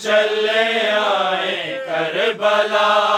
[0.00, 3.11] چلے آئے کربلا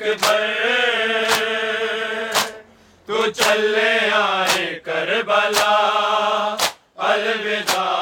[0.00, 0.54] اکبر
[3.06, 5.76] تو چلے آئے کربلا۔
[6.96, 7.97] الوداع۔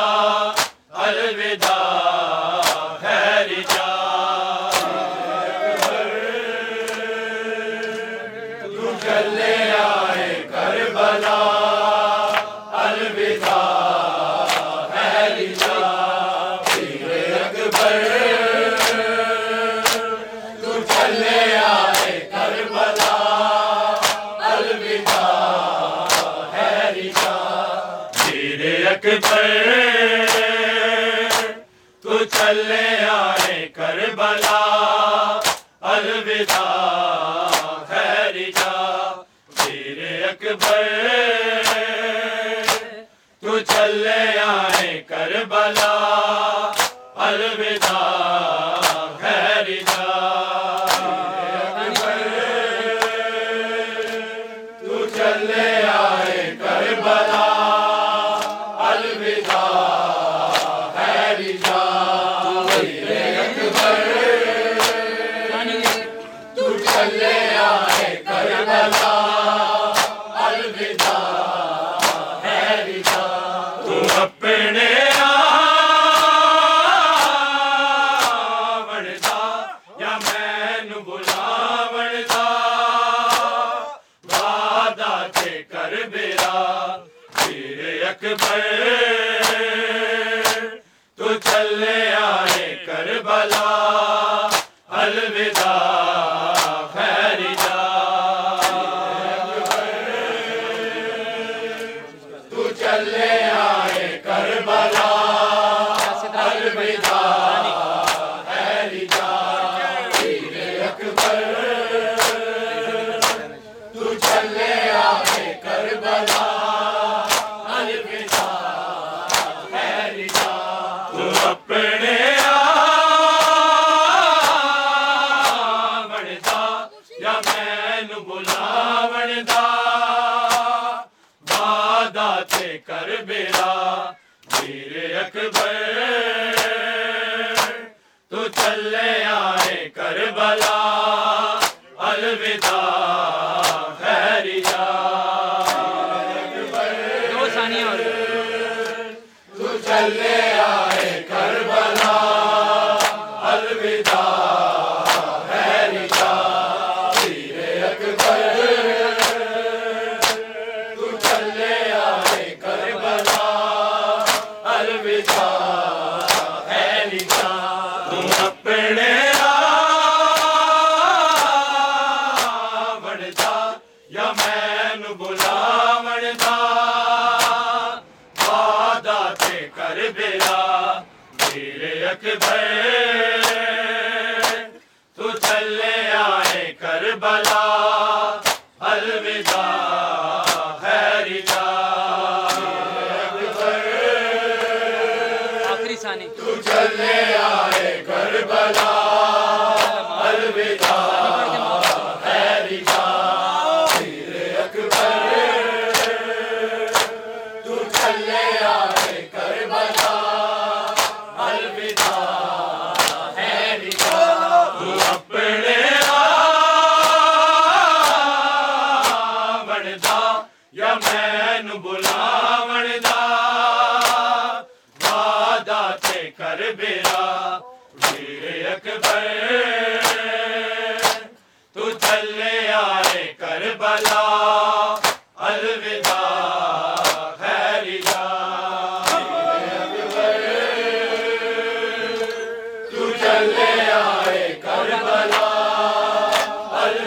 [36.49, 36.76] خدا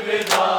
[0.00, 0.49] بیدار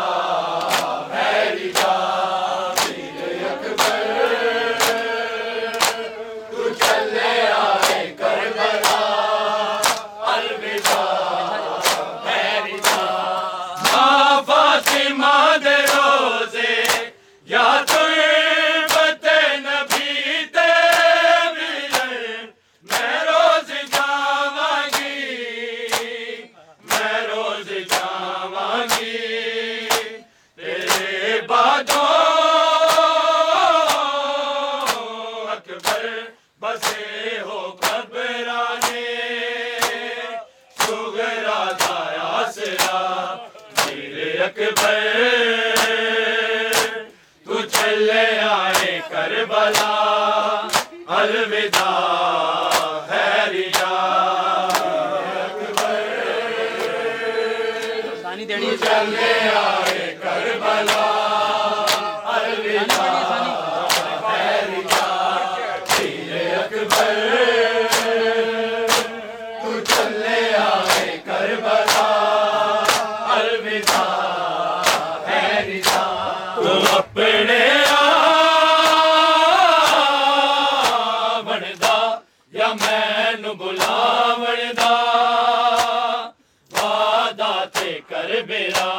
[88.21, 88.93] کر میرا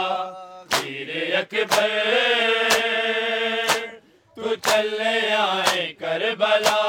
[0.70, 1.90] پیر اکبر
[4.36, 6.80] تو چلے آئے کربلا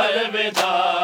[0.00, 0.95] الوداع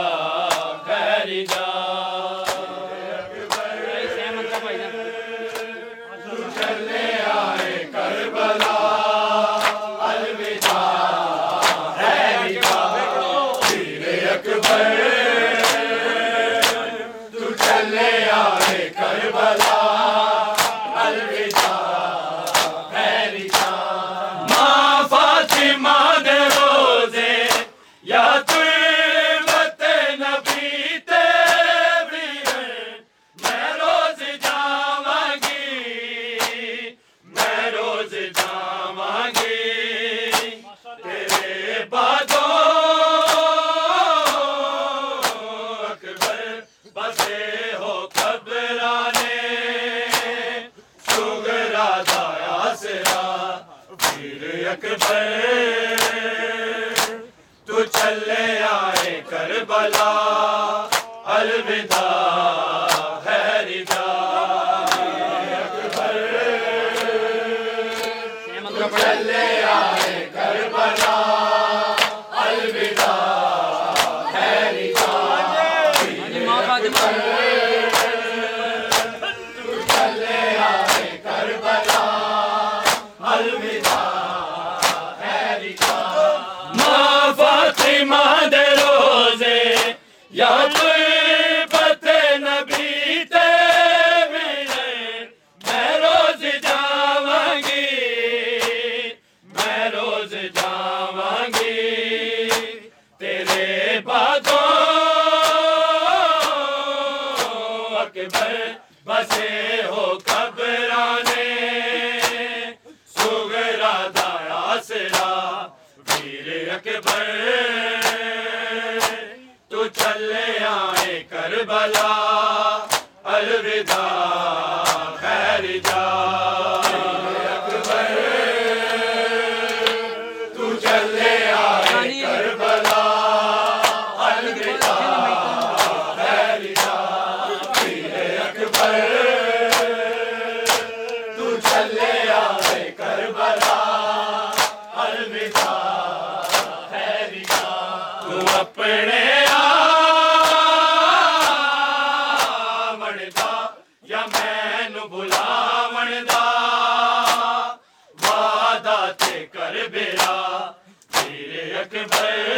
[161.95, 162.52] اکبر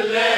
[0.00, 0.29] اللہ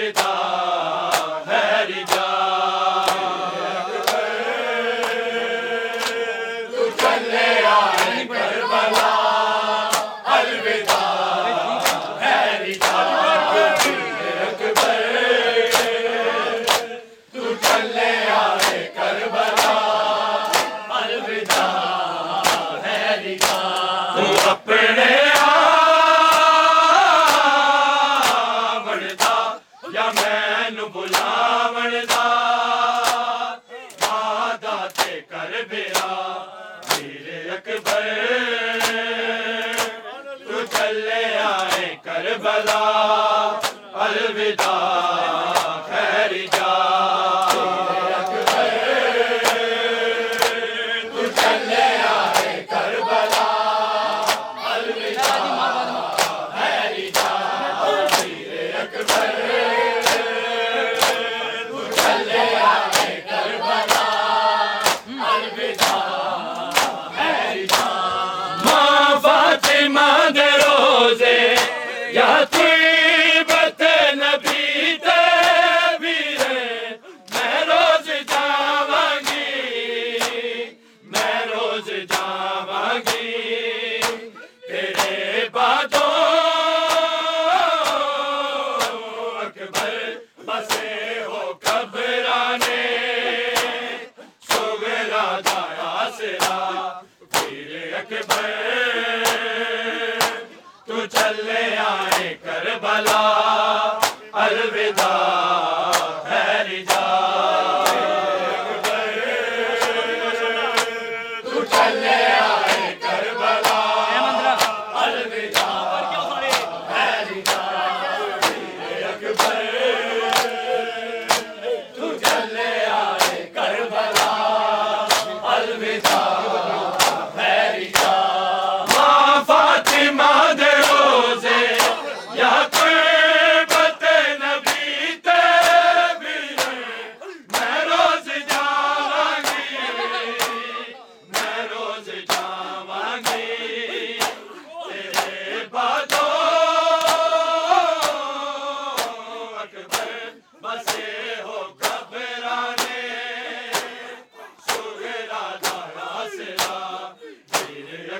[0.00, 0.69] الوداع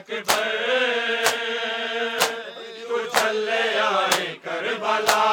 [0.01, 1.25] اکبر
[2.89, 5.25] تو چلے آئے کربلا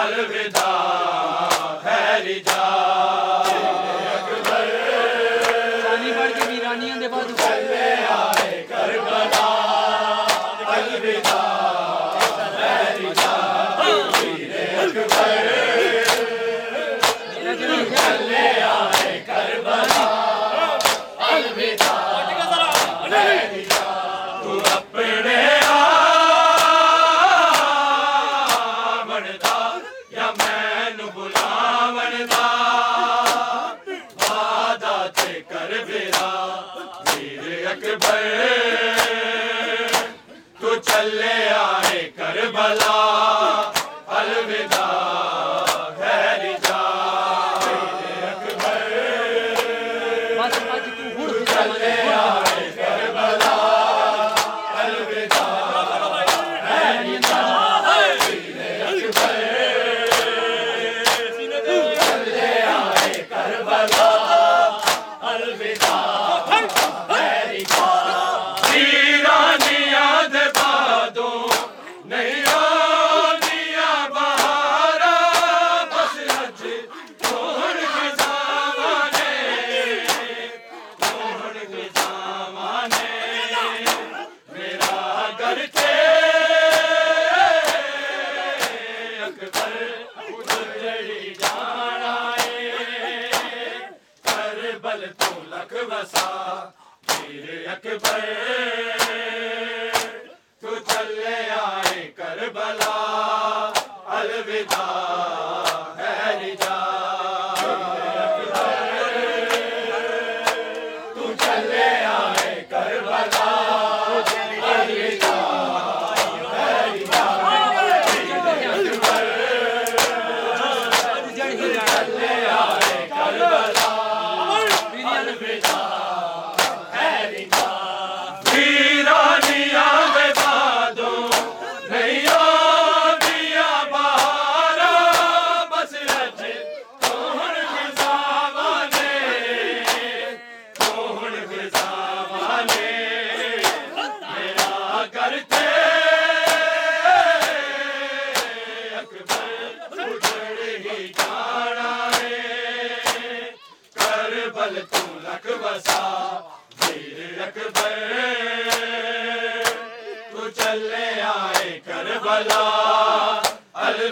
[0.00, 1.25] الوداع۔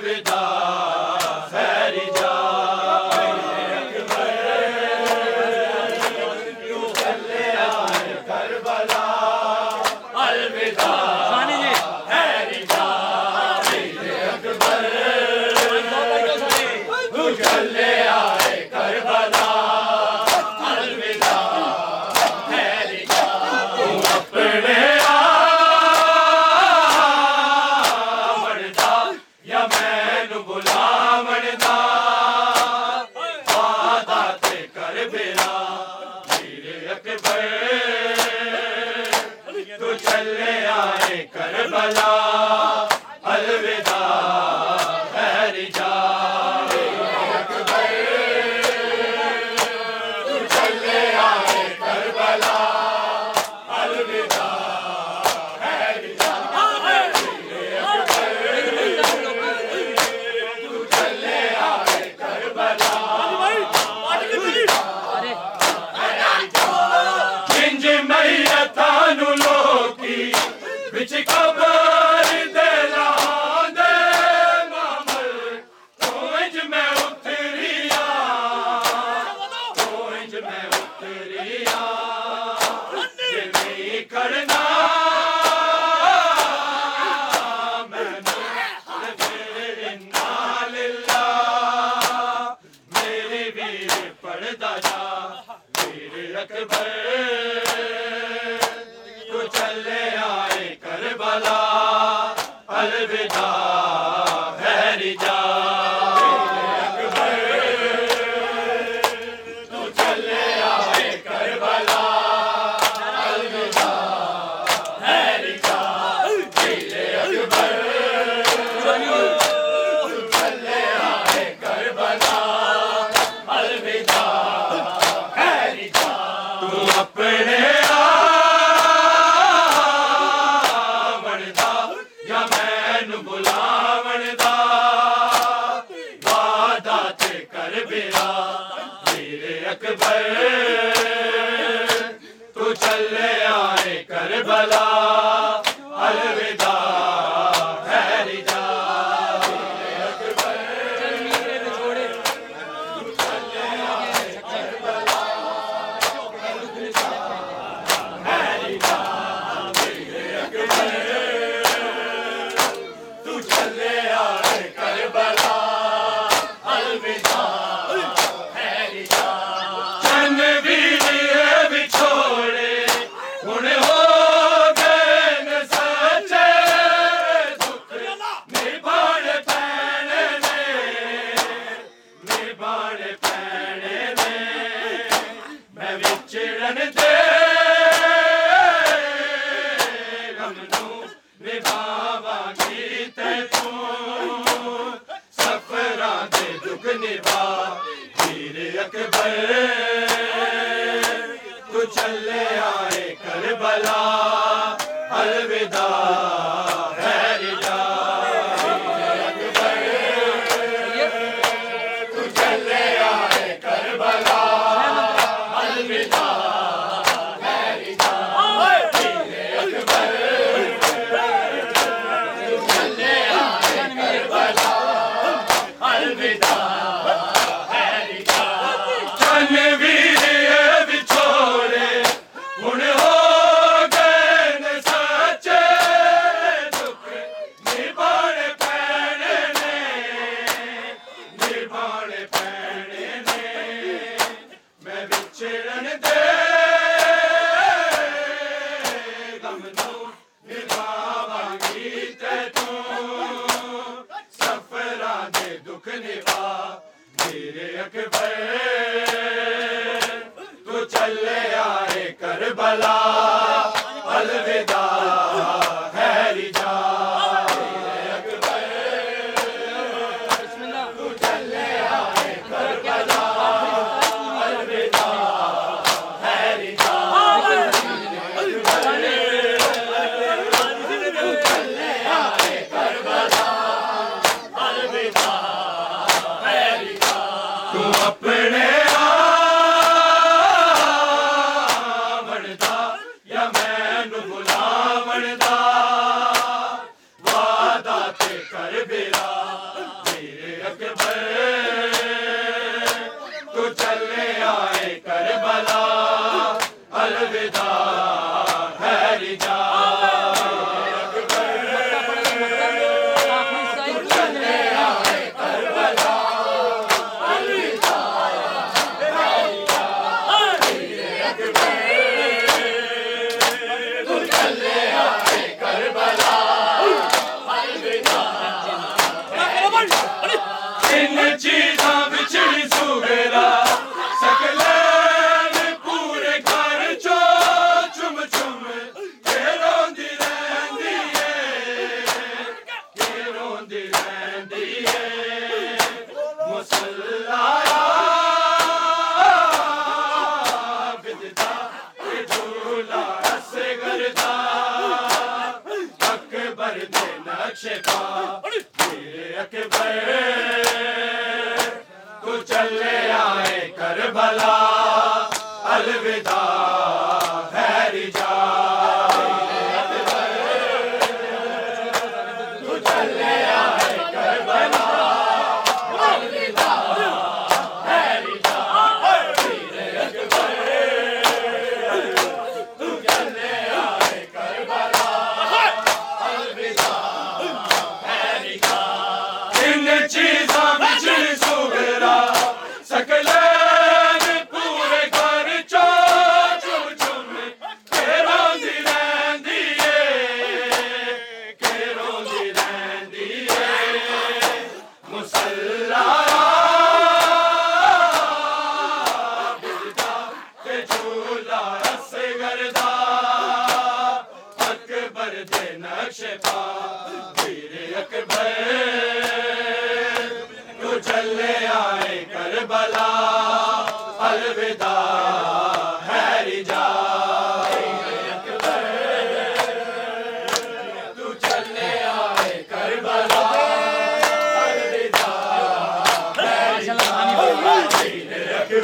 [0.07, 0.44] الوداع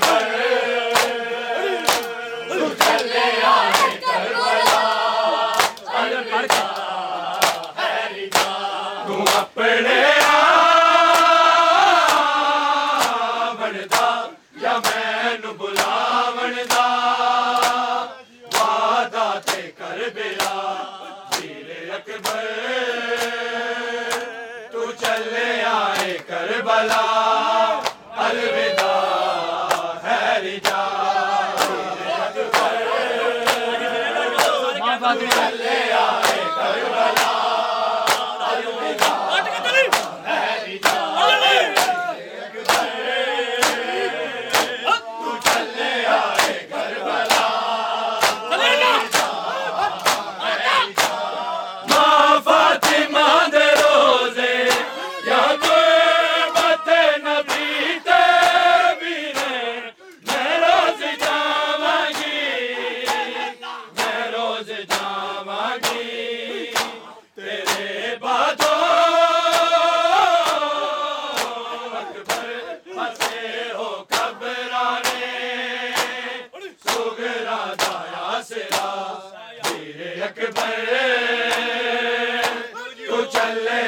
[0.03, 0.30] پیر
[80.31, 80.87] اکبر
[83.09, 83.81] تو چلے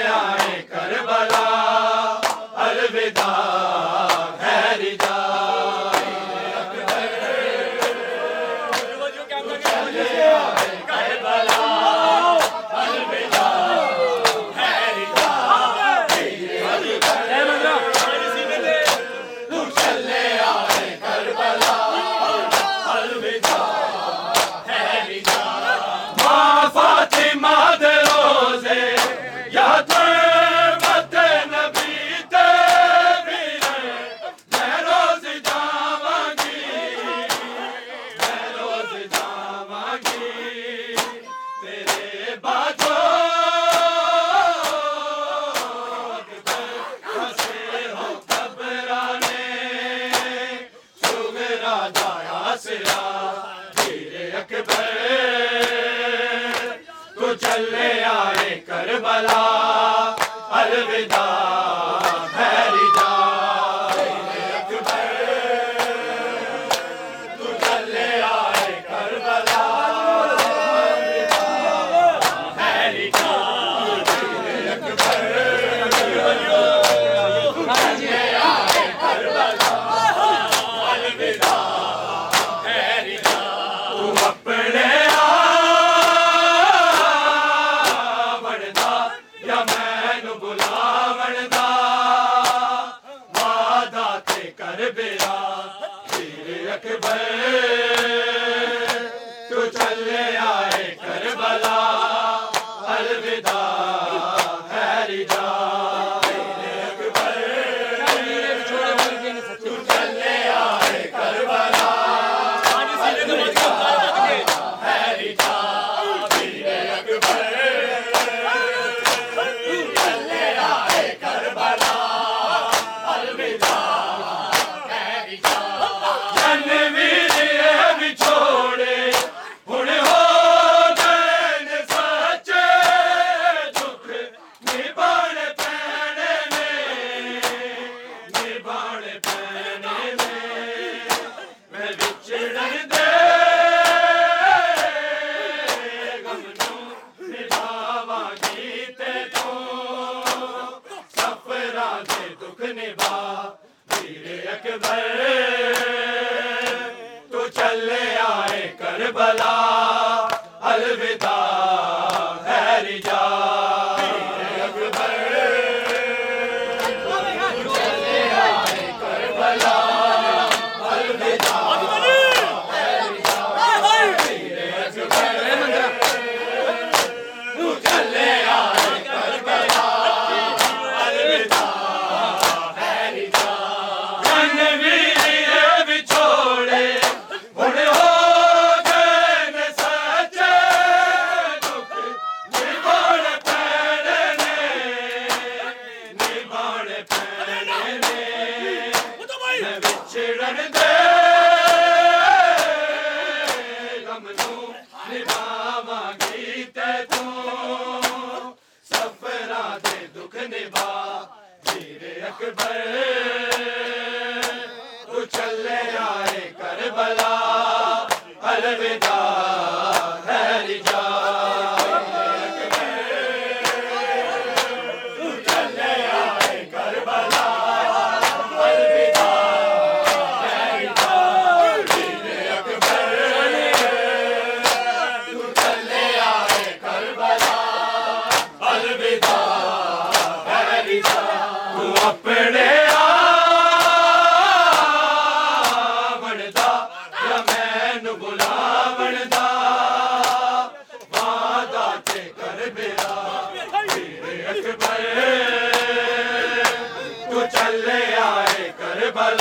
[259.11, 259.34] بار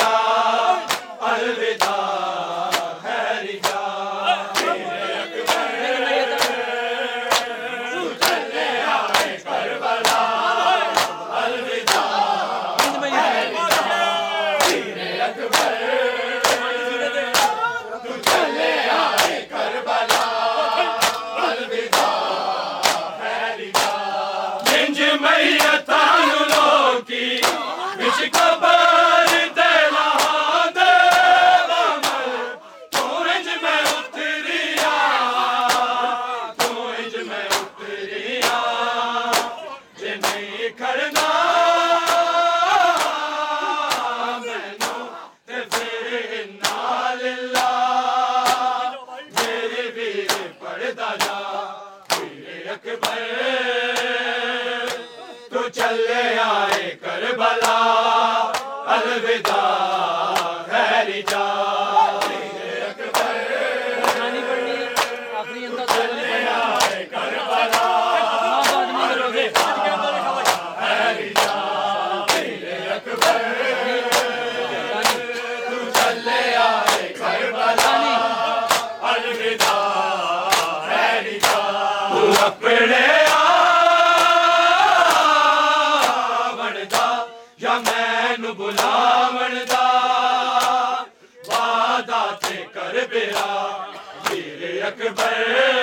[95.44, 95.81] Yeah.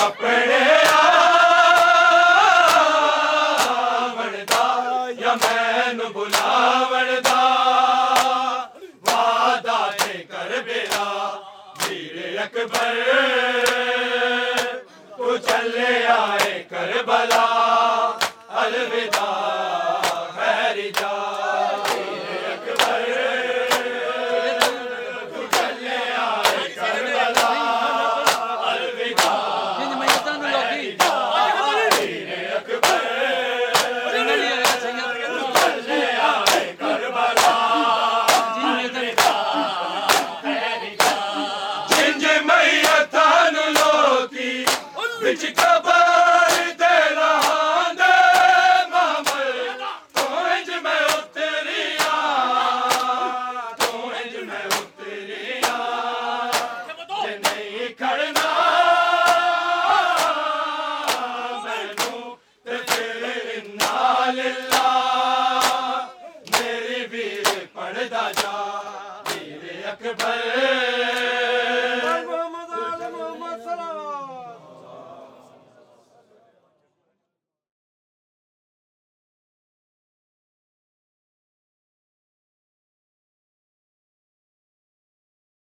[0.00, 0.39] اپنے